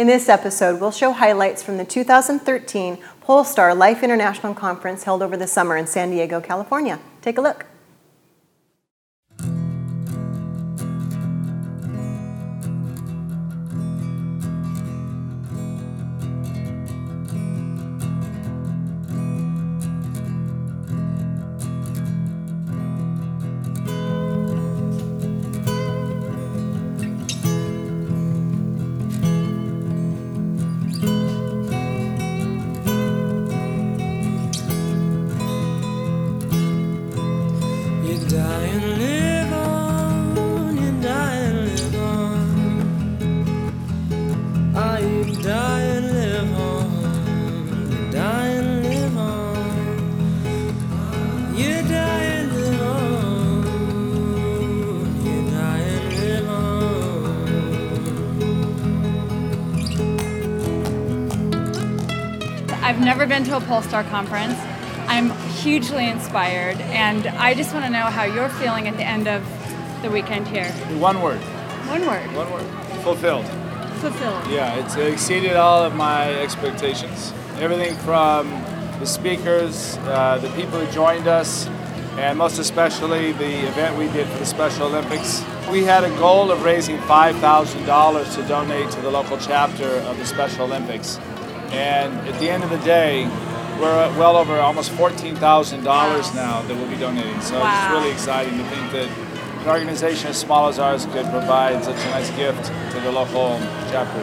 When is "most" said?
82.38-82.60